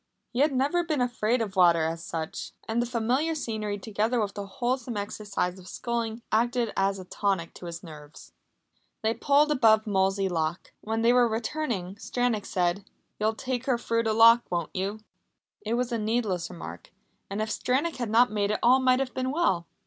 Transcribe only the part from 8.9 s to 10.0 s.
They pulled above